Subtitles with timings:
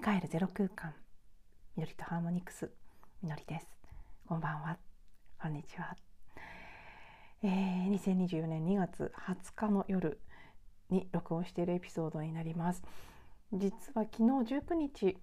[0.00, 0.94] に帰るゼロ空間
[1.76, 2.70] みのりとハーモニクス
[3.22, 3.66] みのりです。
[4.26, 4.78] こんばんは。
[5.38, 5.94] こんにちは、
[7.42, 10.18] えー、2024年2月20日の夜
[10.88, 12.82] に録音しているエピソードになります。
[13.52, 14.22] 実は昨日
[14.54, 15.18] 19日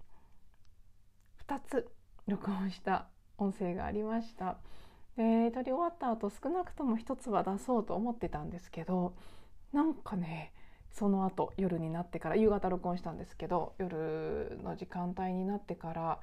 [1.48, 1.88] 2つ
[2.28, 3.08] 録音した
[3.39, 4.59] 音声がありました。
[5.16, 9.16] で撮り終わった後少なくとも1つは出そうと思ってたんですけど
[9.73, 10.53] なんかね
[10.91, 16.20] その後夜になってから夕方録音したんですけど夜の時間帯になってから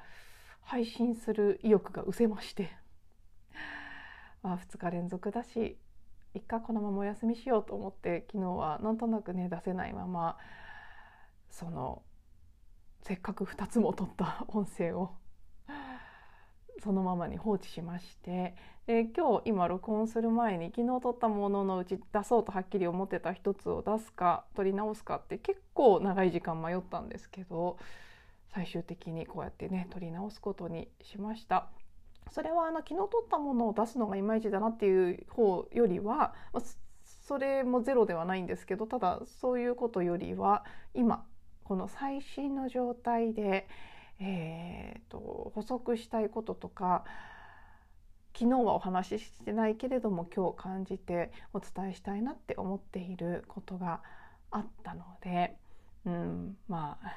[0.62, 2.70] 配信する意欲が失せまして
[4.42, 5.78] まあ2日連続だし
[6.34, 10.36] 一回このままお休みしようと思って昨日はなんとなくね出せないまま
[11.50, 12.02] その
[13.02, 15.14] せっかく2つも撮った音声を
[16.82, 18.54] そのままに放置しまして
[18.86, 27.78] で今日今録音する前に昨日撮ったもののうち出そうとはっきり思ってた一つを出すか撮り直すかって結構長い時間迷ったんですけど
[28.52, 31.68] 最終的にこうやってね撮り直すことにしました。
[32.30, 36.62] それはあの昨日撮ったものを出すのがいまいちだなっていう方よりは、ま
[37.26, 41.24] それもゼロではないんですけどただそういうことよりは今
[41.64, 43.66] この最新の状態で
[44.20, 47.04] えーと、補足したいこととか
[48.36, 54.02] 昨日はお話ししてないけれども今日感じてお伝えしたいなって思っていることが
[54.50, 55.56] あったので、
[56.04, 57.12] うん、まあ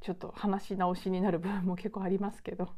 [0.00, 2.68] ちょっと話し直しになる部分も結構ありますけど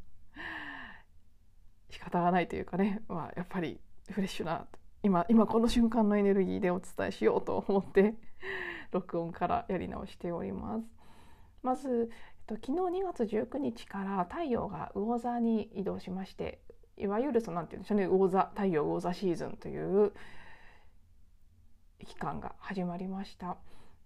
[1.91, 3.78] 仕方がないというかね、まあ、やっぱり
[4.11, 4.66] フレッシュな
[5.03, 8.14] 今今この瞬間のエネルギーでお伝えしようと思って
[8.92, 10.84] 録音からやり直しております。
[11.62, 12.11] まず
[12.56, 16.60] 昨日2月19日から太陽が魚座に移動しまして
[16.96, 20.12] いわゆるそのなんて言うんでしょうね魚座太陽魚座シーズンという
[22.06, 23.58] 期間が始まりました。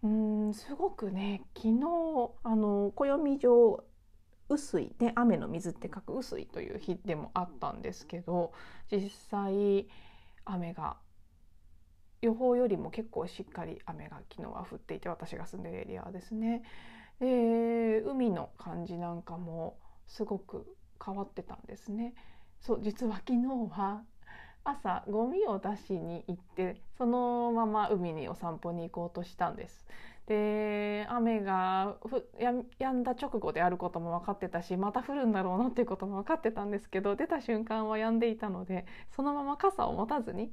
[0.02, 1.81] うんすごくね昨日
[2.42, 3.84] あの暦上
[4.48, 8.52] 雨水で雨の水って書く雨水という日でもあったんですけど
[8.91, 9.88] 実際
[10.44, 10.97] 雨が
[12.20, 16.62] 予報よりも結構しっかり雨が昨日は降っていて私が住んでるエリアはですね。
[17.21, 20.67] で海の感じなんかもすごく
[21.05, 22.15] 変わってたんですね。
[22.61, 24.03] そう実は昨日は
[24.65, 29.87] 朝ゴミを出しに行ってそのまま海にお散歩に行こうとしたんです。
[30.27, 31.97] で雨が
[32.78, 40.53] やんだ直後であることも分かってたしまた降るんだろうなっていうことも分かってたんですけど出た瞬間は止んでいたのでそのまま傘を持たずに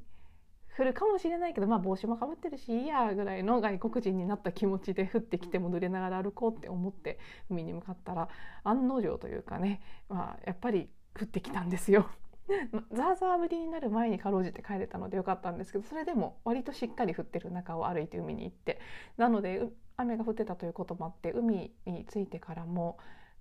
[0.79, 7.19] 降るかもしれないけど、まあ、帽子もかぶってるしいいやぐらいの外国人になった気持ちで降ってきても濡れながら歩こうって思って
[7.49, 8.29] 海に向かったら
[8.63, 12.09] 案の定というかね、まあ、やっぱり降ってきたんですよ。
[12.93, 18.79] ザーザー降りになる前にかろうじて帰れたのでよかったんですけどそれでも割としっかり降ってる中を歩いて海に行って
[19.17, 22.97] なので雨が降ってたということもあって海に着いてからも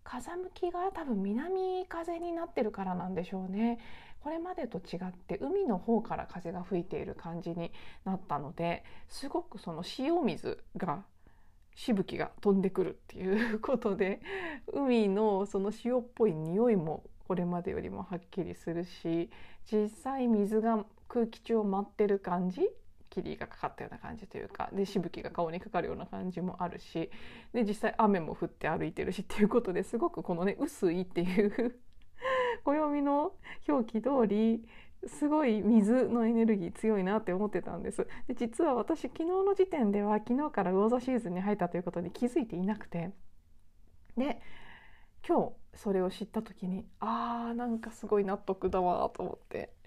[0.08, 3.78] 風向きが多分南風になってるからなんでしょうね。
[4.20, 7.70] これまでと違って海の方から風が吹いている感じに
[8.04, 11.04] なったのですごくその塩水が
[11.76, 14.20] しぶきが飛んでくるっていうことで
[14.72, 19.30] 海のその塩っぽい匂いもこれまでよりもはっきりするし
[19.70, 22.62] 実際水が空気中を舞ってる感じ
[23.10, 27.10] 霧がかかったような感じというかでしぶきが顔にかかるような感じもあるし
[27.52, 31.78] で実際雨も降って歩いてるしっていうことですごくこのね薄いっていう
[32.64, 33.32] 暦の
[33.68, 34.66] 表記通り
[35.06, 38.06] すごい水のエネルギー強いなって思ってたんです。
[38.26, 43.12] で実は私昨日の時点では昨日から魚座シーズンに入ったということに気づいていなくて
[44.16, 44.40] で
[45.26, 49.77] 今日それを知った時にあーなんかすごい納得だわと思って。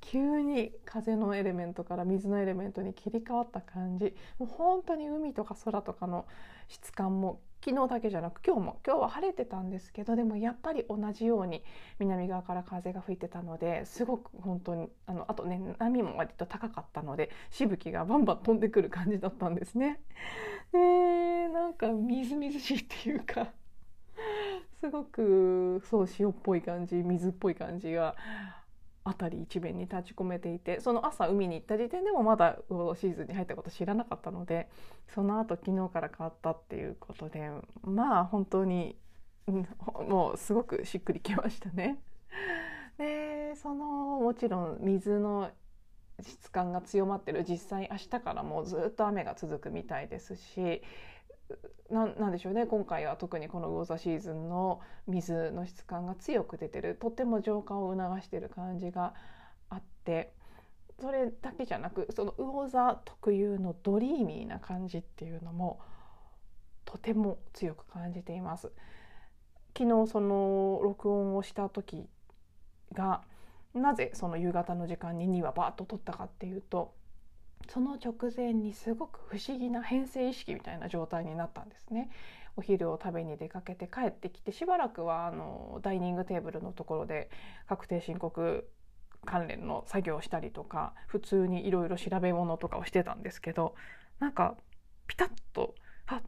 [0.00, 6.26] 急に風のエレメントから水のエレメントに切り替わった感じもう本当に海とか空とかの
[6.68, 11.64] 質感も昨日だけじゃなく今日も今日は晴れてたんですけどでもやっぱり同じように
[11.98, 20.02] 南側から風が吹いてたのですごく本当にあのあとね波も割と高かったのでしぶきがバンバン飛んでくる感じだったんですね。
[20.72, 23.48] でなんかみずみずしいっていうか
[24.80, 28.14] すごくそう塩っぽい感じ水っぽい感じが
[29.04, 34.68] 辺り一面に立ち込めていてその朝海に行った時点でもまだ魚シーズンに入ったこと知らなかったので
[35.14, 37.50] その後昨日から変わったっていうことで
[37.82, 38.96] まあ本当に、
[39.46, 39.68] うん、
[40.08, 41.98] もうすごくしっくりきましたね。
[42.96, 45.50] でそのもちろん水の
[46.20, 50.82] 質感が強まってる実際明日からもうずっと雨が続くみたいですし
[51.90, 52.66] なんでしょうね。
[52.66, 56.96] 今回は特にこの魚座シーズンの水の質感が強く出てる。
[56.96, 59.14] とっても浄化を促してる感じが
[59.68, 60.32] あって。
[61.00, 65.80] それだけじゃなくその魚座特有のドリーミーな感じっていうのも
[66.84, 68.70] とても強く感じています。
[69.76, 72.08] 昨日その録音をした時
[72.92, 73.22] が
[73.74, 76.94] なぜその夕方の時間に2話バーッと撮ったかっていうと
[77.68, 82.10] その直前にすごく不思議な変性意識みたいな状態になったんですね。
[82.56, 87.28] お昼を食べに出かけて帰ってきてしばらくはあのダイニングテーブルのところで
[87.68, 88.68] 確定申告
[89.24, 93.74] 関連の作業をしたりとか普通にいろいろ調べ物とかをしてたんですけど
[94.20, 94.56] なんか
[95.06, 95.74] ピタッと
[96.06, 96.20] あ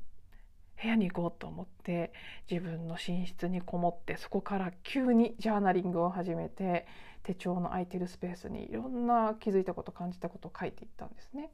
[0.83, 2.12] 部屋に行こうと思って
[2.50, 6.87] 自分の寝室にこもってそこから急にジャーナリングを始めて
[7.26, 11.50] 手帳の空いてるスペースにいろんな気づいたこと感じたことを書いていったんですね。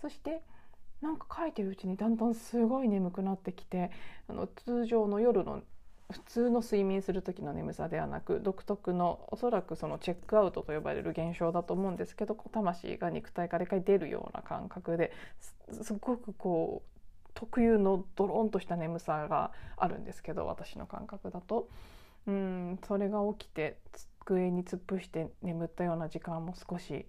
[0.00, 0.42] そして
[1.00, 3.90] なんか書いてるうちにだんだんすごい眠くなってきて
[4.28, 5.62] あの通常の夜の
[6.12, 15.12] 普通の睡眠する時の眠さではなく独特のおそらくそのチェックアウトと呼ばれる現象だと思うんですけど魂が肉体から一回出るような感覚で
[15.82, 21.68] すごくこう特有のドロンとした眠さがあるんですけど私の感覚だと
[22.26, 23.78] うんそれが起きて
[24.34, 27.06] 机に突っ伏して眠ったような時間も少し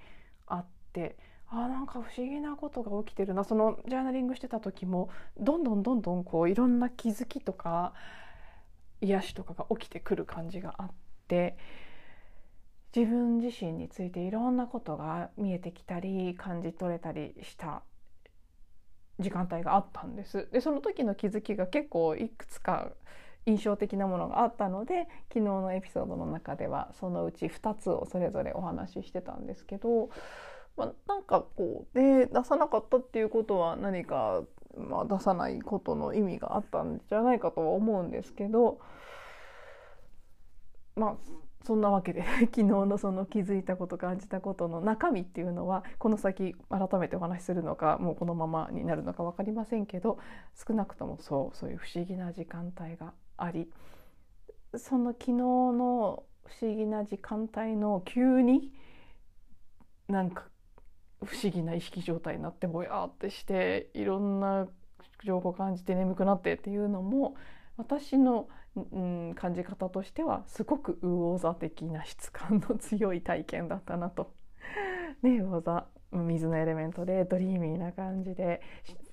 [0.47, 1.17] あって
[1.51, 7.93] あなんか不思議なことが起きてるなそのジャーナリングしてた時もどんどんどんどんこういろんな気づきとか
[9.01, 10.91] 癒しとかが起きてくる感じがあっ
[11.27, 11.57] て
[12.95, 17.83] 自分自身についていろんなことが見えてきたり感じ取れたりした
[19.19, 20.47] 時間帯があったんです。
[20.51, 22.91] でその時の気づきが結構いくつか
[23.45, 30.09] 印象的なものがあったので昨日のエピソードの中ではそのうち2つをそれぞれお話ししてたんですけど
[30.79, 34.43] まあ、なんかこうで出さなかったっていうことは何か、
[34.77, 38.79] まあ、出さないことの意味があったんじゃないかとは思うんですけど
[40.95, 41.15] まあ
[41.65, 50.17] そんなわけで 昨日のその気づいたこと感じたことの中身っていうのはこの先改めてお話しするのかもうこのままになるのか分かりませんけど
[50.55, 53.13] 少なくともそうそういう不思議な時間帯が
[53.43, 53.69] あり
[54.75, 58.71] その昨日の不思議な時間帯の急に
[60.07, 60.45] なんか
[61.23, 64.67] 不思議な意識状態になってぼやーってしていろんな
[65.25, 67.35] 情報感じて眠くなってっていうのも
[67.77, 74.33] 私の、うん、感じ方としてはすごく魚座的な質感の強い体験だったなと。
[75.21, 78.61] ね魚座水のエレメントでドリーミーな感じで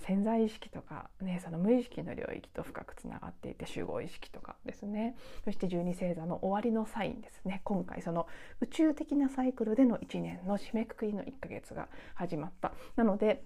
[0.01, 5.17] 潜在意識とか、ね、その無意識の領域と深くつながっていて集合意識とかですね。
[5.45, 7.61] そして十二星座の終わりのサインですね。
[7.65, 8.27] 今回その
[8.61, 12.73] 宇宙的なサイクルでの1年の締めくくりの1ヶ月が始まった。
[12.97, 13.45] なので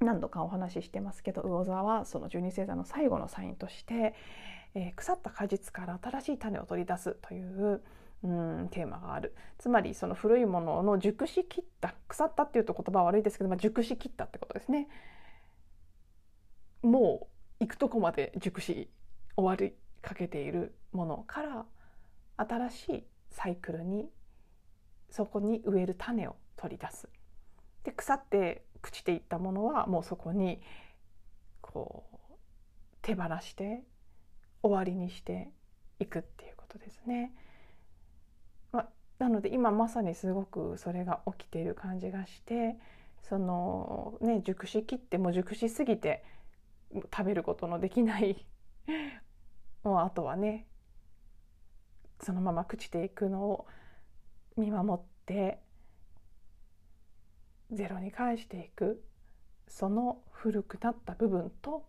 [0.00, 4.14] 何度かお話ししてますけど魚座はその十二星座の最後のサインとして、
[4.74, 7.82] えー、腐った果実から新しい種を取り出すという
[8.22, 9.34] うんテーマがある。
[9.58, 14.88] つまりその古いものの熟しきった腐ったっていうと言葉は悪いですけど、まあ、熟しきったってことですね。
[16.82, 17.28] も
[17.60, 18.90] う行くとこまで熟し
[19.36, 21.66] 終わりかけているものから
[22.36, 24.08] 新しいサイクルに
[25.10, 27.08] そこに植える種を取り出す。
[27.84, 30.60] で腐って朽ちていったものはもうそこに
[31.60, 32.36] こう
[33.02, 33.82] 手放して
[34.62, 35.50] 終わりにして
[35.98, 37.32] いくっていうことですね。
[39.20, 42.78] なので今まさにすごくそれが起きている感じがして
[43.22, 46.24] そのね熟しきっても熟しすぎて
[46.94, 48.46] 食べることのできない
[49.84, 50.66] もうあとはね
[52.22, 53.66] そのまま朽ちていくのを
[54.56, 55.60] 見守って
[57.70, 59.04] ゼロに返していく
[59.68, 61.86] その古くなった部分と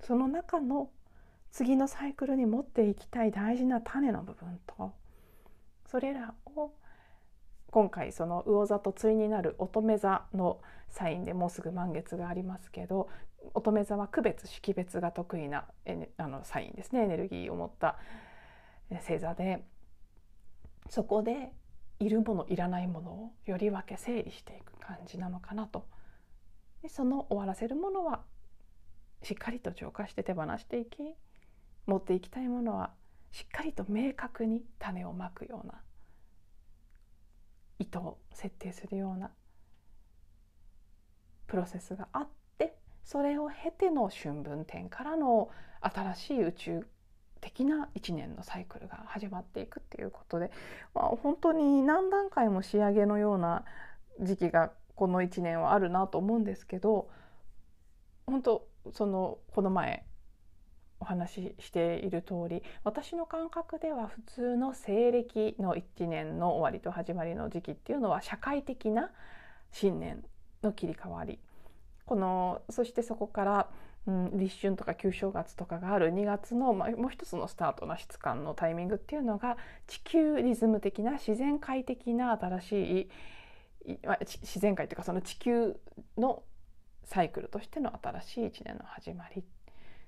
[0.00, 0.90] その中の
[1.50, 4.94] 次のサイクルに持っていきたい大事な種の部分と
[5.92, 6.72] それらを
[7.70, 10.58] 今回その魚座と対になる乙女座の
[10.88, 13.10] サインでもうすぐ満月がありますけど
[13.52, 15.66] 乙女座は区別識別が得意な
[16.16, 17.02] あのサインですね。
[17.02, 17.98] エネルギーを持った
[18.90, 19.62] 星座で
[20.88, 21.52] そこで
[21.98, 25.86] いるものいらないものをより分け整理していく感じなのかなと。
[26.80, 28.22] でその終わらせるものは
[29.22, 30.96] しっかりと浄化して手放していき
[31.84, 32.94] 持っていきたいものは
[33.32, 35.80] しっかりと明確に種をまくような
[37.78, 39.30] 意図を設定するような
[41.46, 46.86] プロセスがあってそれを経ての春分点からの新しい宇宙
[47.40, 50.50] 的な1年のサイクルが始まっていくっていうことで、
[50.94, 53.64] まあ、本当に何段階も仕上げのような
[54.20, 57.08] 時期がこの1年はあるなと思うんですけど
[58.26, 60.04] 本当そのこの前
[61.02, 69.10] お話ししている通り私の感覚では普通の西暦の1年の終わりと始まりの時期っていうのは社会的な
[69.72, 70.24] 新年
[70.62, 71.38] の切り替わり。
[72.06, 73.68] このそしてそこから
[74.06, 79.56] うん、立春とか旧正月とかがある2月の、まあ、もう一つのスタートの質感のタイミングっていうのが
[79.86, 83.08] 地球リズム的な自然界的な新し
[83.86, 85.76] い、まあ、自然界というかその地球
[86.18, 86.42] の
[87.04, 89.44] サイクルとしての新しい一年の始まり。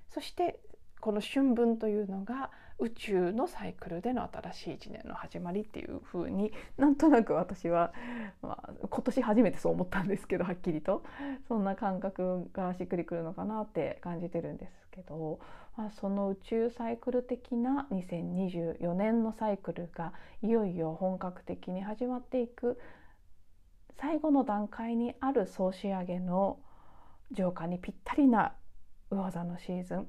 [0.09, 0.59] そして
[0.99, 7.93] この春分というのが宇宙のサイクルでの新しい一年の始まりっていう風になんとなく私は、
[8.41, 11.03] まあ、今年初めてそう思ったんですけどはっきりと。
[11.47, 15.39] そんな感覚がしっくりくるのかなって感じてるんですけど、
[15.77, 20.11] まあ、その宇宙サイクル的な2024年のサイクルが
[20.41, 22.77] いよいよ本格的に始まっていく
[23.99, 26.59] 最後の段階にある総仕上げの
[27.31, 28.53] 浄化にぴったりな
[29.09, 30.07] 魚座のシーズン。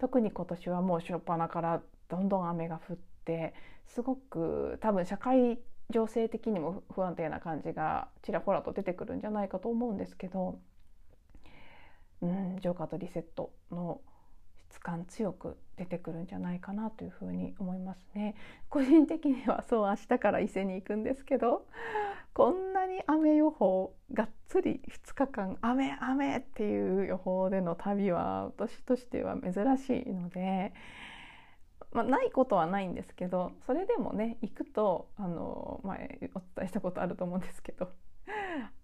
[0.00, 3.54] 特に今年はもう初っ端からどんどん雨が降って
[3.86, 5.58] すごく多分社会
[5.90, 10.58] 情勢的にも不安定な感じがちらほらと出てくるんじゃないかと思うんですけど、
[12.22, 14.00] うん、浄化とリセットの
[14.70, 18.34] 質感強く出てくるんじゃないかなというふうに思いますね。
[18.68, 21.66] 個人的にはそう明日から伊勢に行くんですけど
[22.32, 30.72] こんなに雨予報がっつり2日間雨雨っていう予報での旅は私としては珍しいので。
[31.92, 37.90] まあ、ないことはないんですけどそれでもね行くとあの前お伝えしたことあると思うんですけど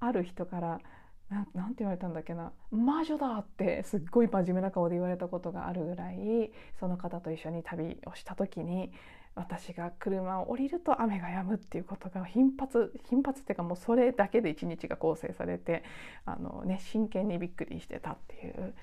[0.01, 0.81] ある人から
[1.29, 8.93] ななんて言われたんだっけな「魔女だ!」ってすっごい真面目な顔で言われたことがあるぐらいその方と一緒に旅をした時に
[9.35, 15.85] 私が車を降りると雨が止むっていうことが頻発頻発っていうかもうそれだけで一日が構成されて
[16.25, 18.75] あの、ね、真剣にびっくりしてたっていう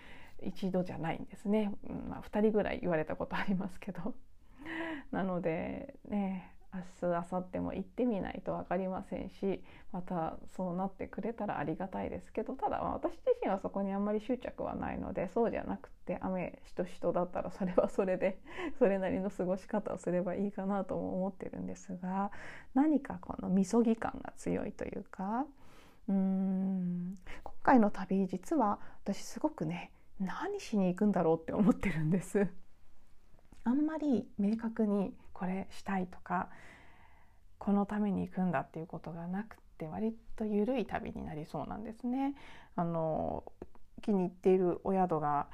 [0.43, 4.13] 一度じゃないんですね、うんまあ、2人ぐらい言われたことありますけど
[5.12, 9.62] なのでね明日明後日も行ってみないと分かりませんし
[9.92, 18.39] またそうなってくれたらありがたいですけどただ私自身はそこにあんまり執着はないのでそうじゃなくて雨しとしとだったらそれはそれで
[18.80, 22.32] それなりの過ごし方をすればいいかなとも思ってるんですが
[22.74, 25.46] 何かこのみそぎ感が強いというか
[26.08, 32.48] うーん今回の旅実は私すごくね何しに行くんだろうって思ってるんです。
[33.65, 36.47] あんまり明確にこれしたいとか
[37.57, 42.33] このために行くんだっていうことがなくて割と緩い旅になりそうなんですね。
[42.77, 43.43] あの
[44.01, 45.47] 気に入っているお宿が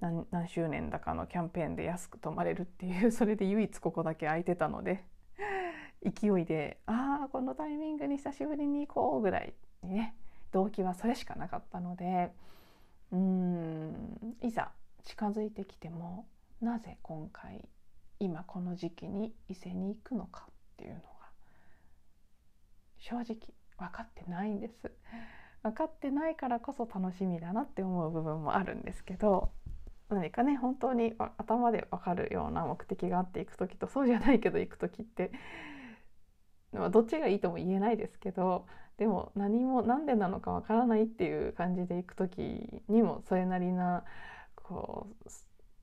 [0.00, 5.04] 何何周年だかのキャンペーンで安く泊まれるっていう それで唯一ここだけ空いてたので
[6.04, 10.14] 勢いで「ああこのタイミングに久しぶりに行こう」ぐらいにね
[10.52, 12.32] 動機はそれしかなかったので
[13.10, 14.70] うーんいざ
[15.02, 16.26] 近づいてきても
[16.60, 17.68] なぜ今回
[18.22, 21.02] 今この時期に伊勢に行くのかっていうのが
[23.00, 23.24] 正直
[23.76, 24.92] 分かってないんです。
[25.64, 29.50] 分かってないからこそ楽しみだなって思う部分もあるんですけど
[30.08, 35.32] 何かね本当に頭で分かるような目的があっていく時とそうじゃないけど行く時って
[36.72, 38.66] どっちがいいとも言えないですけど
[38.98, 44.04] でも何も何でなのか分からないっていう感じで行く時にもそれなりな
[44.54, 45.28] こう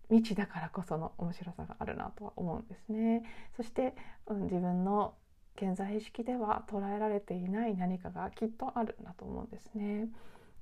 [0.10, 3.24] 未知だからこその面白さがあるなとは思うんですね。
[3.56, 3.96] そして、
[4.28, 5.14] うん、自分の
[5.56, 10.08] 現在意識では捉えられていない何かがきっとあるなと思うんですね。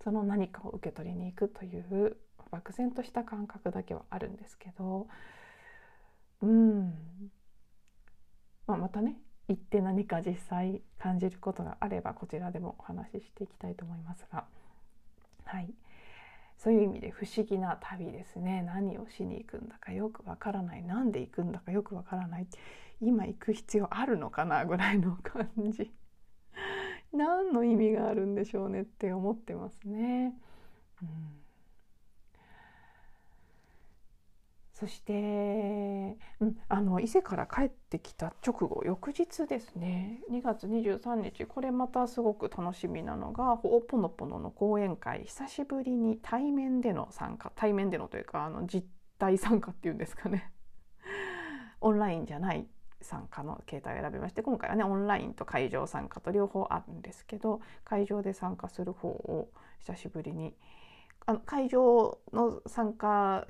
[0.04, 2.18] その何かを受け取りに行くという
[2.52, 5.08] 漠然とした感覚だけはあるんですけど、
[6.42, 6.94] うん
[8.68, 14.46] まあ、またね行って何か実際感じることがあればこちらでもお話ししていきたいと思いますが
[15.46, 15.74] はい。
[16.58, 18.64] そういう意味で不思議な旅ですね。
[18.64, 20.84] 何をしに行くんだかよくわからない。
[20.84, 22.48] 何で行くんだかよくわからない。
[23.00, 25.92] 今行く必要あるのかなぐらいの感じ。
[27.14, 30.34] 何の意味があるんでしょうねって思ってますね。
[31.02, 31.47] うん。
[34.80, 35.14] そして、
[36.40, 48.86] うん、あの伊勢から帰ってきた直後翌日ですね2月23日これまたすごく楽しみなのがほおぽのぽのの講演会久しぶりに対面での参加対面でのというかあの実
[49.18, 50.52] 体参加っていうんですかね。
[51.82, 52.68] オンラインじゃない
[53.02, 60.56] 参加の形態を選びまして今回はねオンラインと会場参加と両方あるんですけど会場で参加する方を久しぶりに
[61.26, 63.46] あの会場の参加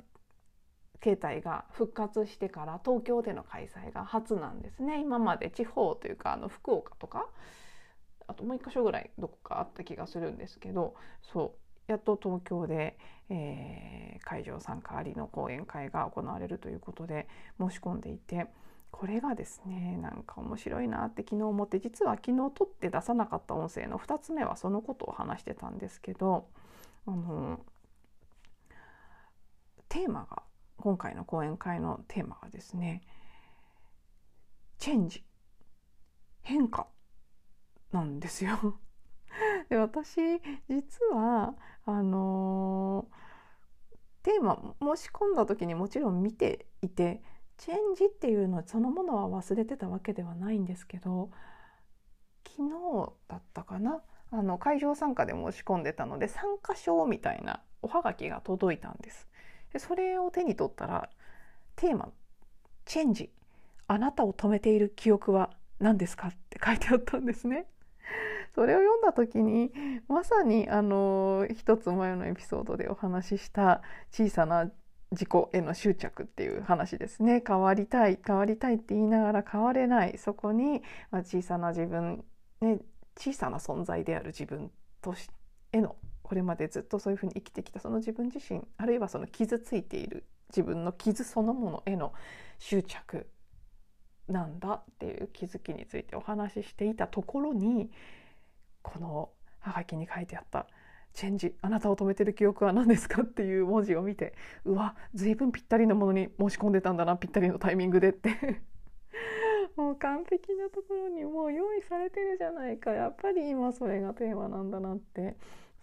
[0.99, 4.99] 形態が復活してから東京での開催が初なんですね。
[5.01, 7.27] 今まで地方というかあの福岡とか
[8.27, 11.55] あともう一箇所ぐらいどこかあった気がするんですけどそ
[11.87, 12.97] うやっと東京で、
[13.29, 17.27] えー、会場参加ありの講演会が行われるということで
[17.59, 18.47] 申し込んでいて
[18.91, 26.47] これがですねなんか面白いなって昨日思って実は昨日撮って出さなかった音声の2つ目はそのことを話してたんですけど
[27.05, 27.59] あの
[29.87, 30.43] テーマが
[30.77, 33.01] 今回の講演会のテーマがですね
[34.77, 35.23] チェンジ
[36.41, 36.87] 変化
[37.91, 38.79] なんですよ。
[39.69, 40.19] で私
[40.69, 41.55] 実は
[41.85, 43.07] あの
[44.23, 47.21] テーマ申し込んだ時にもちろん見ていて
[47.57, 51.31] チェンジっていうのそのものは忘れてたわけではないんですけど
[52.47, 59.27] 昨日だったかなあの会場参加で申し込んでたので参加証みたいなおはがきが届いたんです。
[59.73, 61.09] でそれを手に取ったら
[61.75, 62.11] テーマ
[62.85, 63.31] 「チェンジ
[63.87, 67.67] あなたを止めている記憶は何ですか?」って書いてあったんですね。
[68.55, 69.71] それを読んだ時に
[70.07, 73.81] まさにあの一つ前のエピソードでお話しした
[74.11, 74.71] 小さな
[75.11, 80.81] 自己への執着っていう話ですね変わりたい変わりたいって言いながら変われないそこに、
[81.11, 82.25] まあ、小さな自分、
[82.61, 82.79] ね、
[83.17, 84.71] 小さな存在である自分
[85.01, 85.29] とし
[85.71, 85.95] ての
[86.27, 92.11] これまでずっとそういうふうに生きてきたその自分自身あるいはその傷ついている自分の傷そのものへの
[92.59, 93.27] 執着
[94.27, 97.89] なんだっていう気づきについてお話ししていたところに
[98.81, 99.29] この
[99.59, 100.67] はがきに書いてあった
[101.13, 104.33] 「チェンジあなたを止めてる記憶は何ですか?」っていう文字を見て
[104.65, 108.61] うわ随分ぴったりのものに申し込んでたんだなぴったりのタイミングでって
[109.77, 115.37] もう完璧なところにもう用意されてるじゃないかやっぱり今それがテーマなんだなって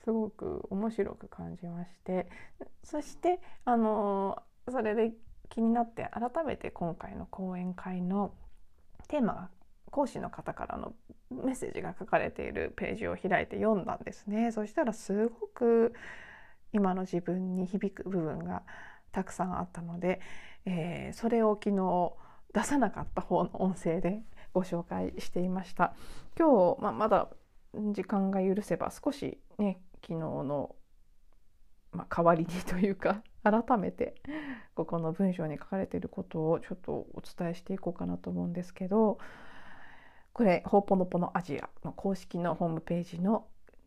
[0.05, 2.29] すごく面白く感じまして
[2.83, 5.13] そしてあのそれで
[5.49, 8.35] 気になって改めて今回の講演会の
[9.09, 9.49] テーマが
[9.91, 10.93] 講師の方からの
[11.31, 14.51] メッセージが書かれているページを開いて読んだんですね。
[14.51, 15.95] そしたらすごく
[16.73, 18.63] 今の自分に響く部分が
[19.13, 20.21] たくさんあったので、
[20.67, 22.13] えー、それを昨日
[22.53, 25.95] 出さなかった方の音声でご紹介していました。
[26.37, 27.29] 今日、まあ、まだ
[27.93, 30.77] 時間が許せば少しね昨日の、
[31.93, 34.15] まあ、代わりにというか 改めて
[34.75, 39.19] ここの文章に書かれていることをちょっとお伝えしていこうかなと思うんですけど
[40.33, 43.47] これほうぽのぽのアジアの公式のホームページの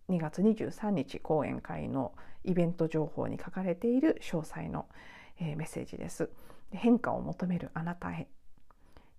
[0.09, 4.87] 2月23日講演会のイベント情報に書かれている詳細の、
[5.39, 6.29] えー、メッセージです。
[6.71, 8.27] 変化を求めるあなたへ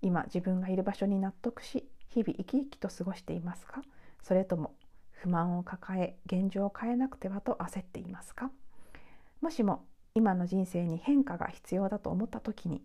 [0.03, 3.83] 今自分がいる場所に納得し日々生き生きと過ごしていますか？
[4.23, 4.75] それとも
[5.23, 8.51] 不満を抱え現状を変えなくてはと焦っていますか？
[9.41, 12.83] もしも今の人生に変化が必要だと思った時に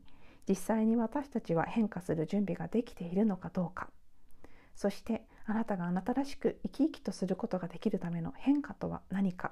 [0.47, 3.89] 実際に私たちは変化する準備ができているのかどうか。
[4.75, 9.51] そしてあなたがあなたらしく生き生きとすることができるための変化とは何か？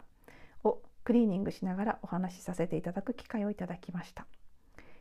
[0.63, 4.25] をクリーニングしながらお話しさせていただく機会をいただきました。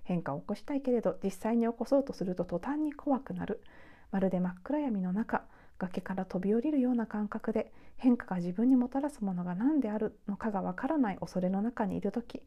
[0.05, 3.63] 変化を起こしたいけれど実際に起こそうとすると途端に怖くなる。
[4.11, 5.45] まるで真っ暗闇の中
[5.81, 12.43] 崖から飛び降りるような感覚で変化が自分にもたらすものが何であるのかがわからない恐れの中にいる時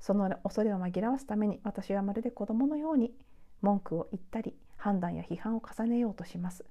[0.00, 3.12] その恐れを紛らわすために私はまるで子供のように
[3.60, 6.64] 文句を言ったり判断や批判を重ねようとします。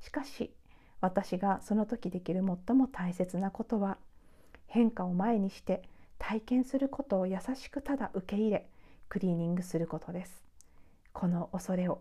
[0.00, 0.52] しかし
[1.00, 3.98] 私がその時できる最も大切なことは
[4.66, 5.82] 変化を前にして
[6.18, 8.68] 体験することを優しくただ受け入れ
[9.08, 10.44] クリーニングすることです。
[11.12, 12.00] この恐れを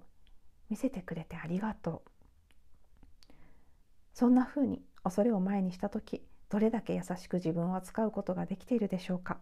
[0.69, 2.16] 見せてくれてありがとう。
[4.17, 9.37] そんなふうに恐れを前にした時どれだけ優しく自分を扱うことができているでしょうか。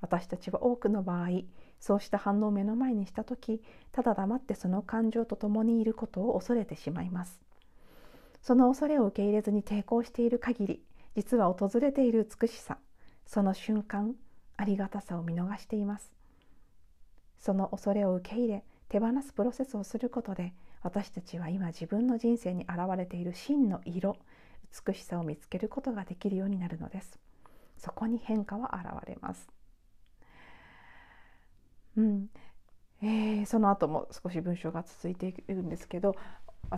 [0.00, 1.42] 私たちは多くの場合
[1.78, 3.60] そうした反応を目の前にした時
[3.92, 7.38] ただ黙ってその感情と共にいることを恐れてしまいます。
[8.40, 10.82] その恐れを受け入れずに抵抗している限り
[11.14, 12.78] 実は訪れている美しさ
[13.26, 14.14] その瞬間
[14.56, 16.10] ありがたさを見逃しています。
[17.38, 24.16] その恐れを受け入れ手放すプロセスをすることで私たちは今自分の人生に現れている真の色
[24.86, 27.18] 美しさを見つけることができるようになるのです。
[27.78, 29.48] そこに変化は現れます。
[31.96, 32.28] うん。
[33.02, 36.16] えー、その後も少し文章が続いているんですけど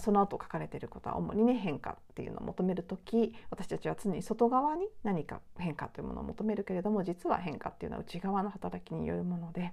[0.00, 9.72] その後書かれていることは主にね変化っていうのを求める時私たちは常に外側に何か変化というものを求めるけれども実は変化っていうのは内側の働きによるもので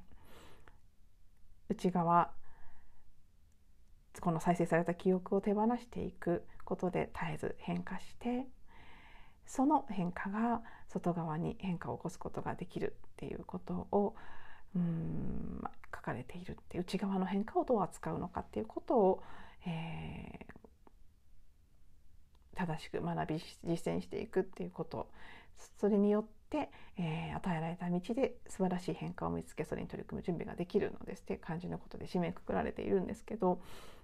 [1.70, 2.30] 内側
[4.22, 8.48] この再生された記憶を手放していくことで絶えず変化して
[9.46, 14.16] その変化が外側に変化を起こすことができるっていうことを
[14.76, 15.62] うん、
[15.96, 19.24] 書かれているって内側の変化をどう扱うのかっていうことを
[19.66, 25.10] えー、正しく学び実践していくっていうこと。
[25.80, 33.62] それによって、えー、与えられた道で素晴らしい変化を見つけそれに取り組む準備ができるのですって感じのことで締めくくられているんですけど、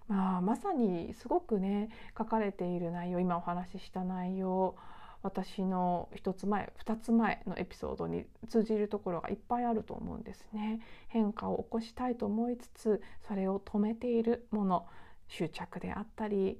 [0.09, 4.75] まあ、まさにすごくね書かれている内容今お話しした内容
[5.21, 10.79] 私の1つ前2つ前のエピソードに通じるところがいっぱいあると思うんですね。
[11.09, 14.87] 変化を起こしたいと思いつつそれを止めているもの
[15.27, 16.59] 執着であったり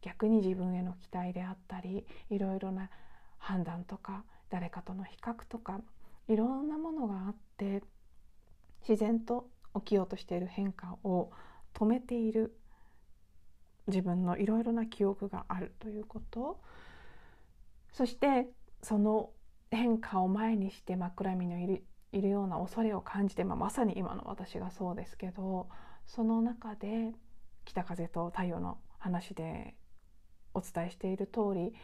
[0.00, 2.90] 逆に自分への期待であったりいろいろな
[3.38, 5.80] 判断とか誰かとの比較とか
[6.26, 7.82] いろんなものがあって
[8.88, 11.30] 自然と起きようとしている変化を
[11.74, 12.56] 止めている
[13.88, 16.60] 自分のいろいろな記憶があるということ。
[17.92, 18.46] そして
[18.82, 19.30] その
[19.70, 25.68] 変化を前にして真っ暗闇のいるいるような恐れを感じて、まあ、まさに今の私がそうですけど
[26.06, 27.12] その中で
[27.66, 29.74] 北風と太陽の話で
[30.54, 31.74] お伝えしている通り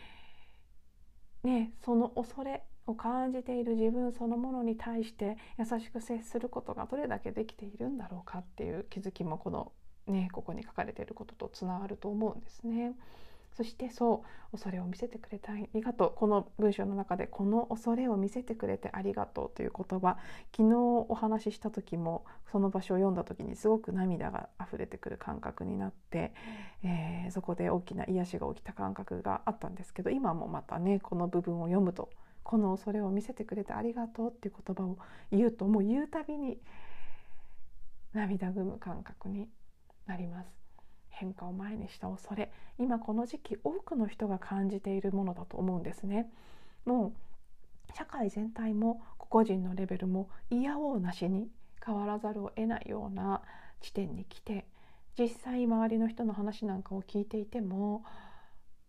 [1.42, 9.72] ねその恐れを感じている自分そのものに対して優しく接することがどれだけできているんだろうかっていう気づきもこの
[10.06, 12.94] ねここに書かれていることとつながると思うんですね。
[13.56, 20.18] そしてそう恐れを見せてくれてありがとうこの文章の中でこの恐れを見せてくれてありがとうという言葉
[20.56, 20.74] 昨日
[21.08, 26.32] お話しした時もその場所を読んだ時にすごく涙が溢れてくる感覚になって、
[26.82, 32.10] えー、そこで大きな癒しが起きた感覚があったんですけど今もまたねこの部分を読むと
[32.42, 34.98] この恐れを見せてくれてありがとうっていう言葉を
[35.30, 36.58] 言うともう言うたびに
[38.12, 39.48] 涙ぐむ感覚に
[40.06, 40.48] なります。
[41.08, 42.52] 変化を前にした恐れ。
[42.78, 46.30] 今この時期多くの人が感じているものだと思うんですね。
[46.84, 47.12] もう
[47.96, 51.48] 社会全体も個々人のレベルも嫌おうなしに
[51.84, 53.42] 変わらざるを得ないような
[53.80, 54.66] 地点に来て
[55.18, 58.04] 実際周りの人の話なんかを聞いていても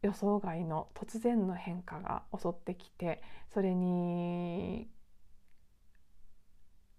[0.01, 3.21] 予想外の突然の変化が襲ってきて
[3.53, 4.87] それに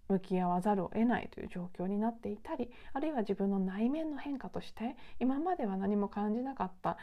[0.09, 6.97] 向き合わざるを得ないという状況になっていたりあるいは自分の内面の変化として今までは何も感じなかった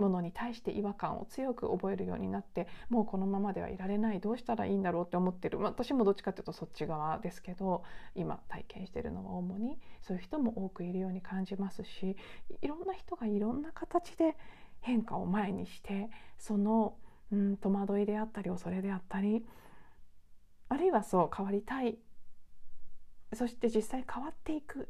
[0.00, 12.16] ものに対して違和感を強く覚えるようになってもうこのままではいられないどうしたらいいんだろうって思ってる、まあ、私もどっちかっていうとそっち側ですけど今体験してるのは主にそういう人も多くいるように感じますし
[12.62, 14.36] いろんな人がいろんな形で
[14.80, 16.94] 変化を前にしてその、
[17.30, 19.44] うん、戸惑いであったり恐れであったり
[20.70, 21.98] あるいはそう変わりたい
[23.34, 24.88] そして実際変わっていく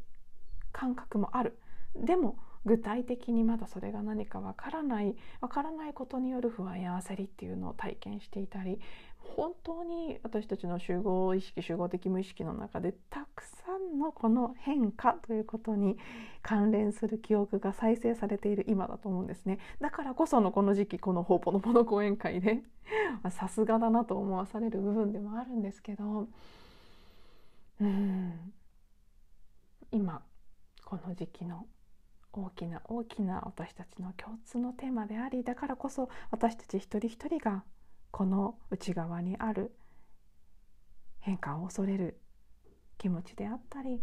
[0.72, 1.59] 感覚もある。
[1.94, 8.79] でも具体的にまだそれが何かわからないわからないことによる不安や焦りっていうのを体験していたり
[9.18, 15.96] 本当に私たちの集合意識集合的無意識の中でたくさんのこの変化ということに
[16.42, 19.59] 関連する記憶が再生されている今だと思うんですね。
[19.81, 22.62] だからこそのこの時期この「ほうぽのぽの講演会で
[23.31, 26.29] さすがだなと思わされる部分でもあるんですけど
[27.81, 28.53] うん。
[29.93, 30.23] 今
[30.85, 31.66] この時期の
[32.33, 37.64] 大きな大きな私たちの共通のテーマでありだからこそ私たち一人一人が
[38.12, 39.73] この内側にある
[41.19, 42.21] 変化を恐れる。
[43.01, 43.99] 気持ちであったり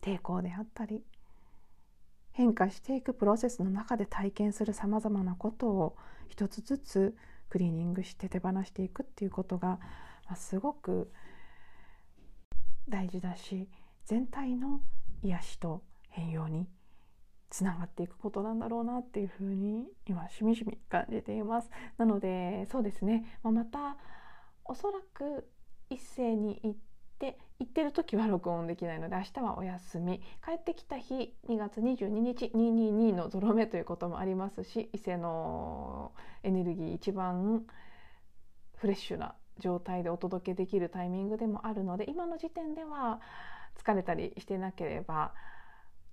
[0.00, 1.04] 抵抗であったり
[2.32, 5.96] 変化していくプロセスの中で体験するさまざまなことを
[6.28, 7.16] 一つずつ
[7.48, 9.78] クリーニングして手放していくっていうことが
[10.34, 11.12] すごく
[12.88, 13.68] 大事だし
[14.04, 14.80] 全体の
[15.22, 16.68] 癒しと変容に
[17.50, 21.70] つながっていくことなんだろうなっていうふうに今しみじみ感じています。
[21.98, 23.96] なのでそうですね、まあ、また
[24.64, 25.46] おそらく
[25.90, 26.76] 一斉に行っ
[27.18, 37.64] て行ってる時は録音できないので明日はお休み帰ってきた日2月22日222のゾロ目ということもありますし伊勢のエネルギー一番
[38.76, 43.20] フレッシュな状態でお届けできるタイミングでもあるので今の時点では
[43.76, 45.32] 疲れたりしてなければ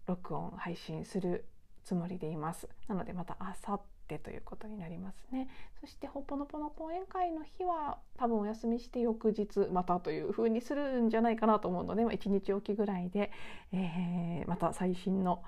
[0.08, 1.45] 録音配信する
[1.84, 2.67] つもりでいます。
[2.88, 5.47] なのでまたあさってということになりますね。
[5.80, 13.32] そしてほぽのぽの講演会の日は多分お休みして翌日またという風にするんじゃないかなと思うので、まあ、1日おきぐらいで、
[13.71, 15.43] えー、また最新の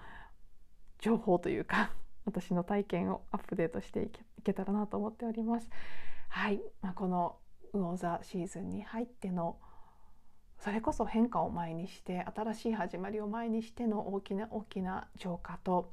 [1.00, 1.92] 情報というか
[2.26, 4.12] 私の体験をアップデートしてい
[4.44, 5.70] けたらなと思っております。
[6.30, 7.38] はい、まあ、この
[7.74, 9.58] 魚座シーズンに入っての
[10.60, 15.92] それこそ変化を前にして新しい始まりを前にしての大きな大きな浄化と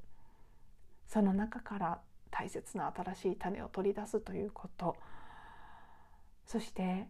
[1.07, 4.97] その中から大切な新しい種を取り出すということ。
[6.49, 7.07] そして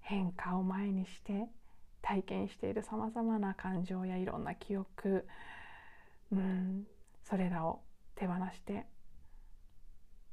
[0.00, 1.46] 変化を前にして
[2.02, 5.28] 体験しているさまざまな感情やいろんな記憶
[6.32, 6.86] うん
[7.22, 7.82] それらを
[8.16, 8.86] 手放して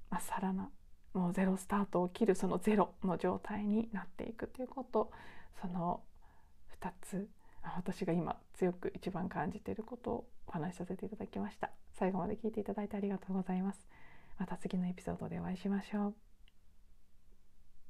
[0.10, 0.72] まっさらな
[1.18, 5.12] もうゼロスタートを切るそのゼロの状態になっていくということ
[5.62, 6.02] その
[6.82, 7.28] 2つ
[7.76, 11.72] 私が今強く一番感じていることをお話しさせていただきました。
[12.00, 13.80] 最後まで聞いていただいてありがとうございます。
[14.38, 16.27] また次のエピソードでお会いしましょう。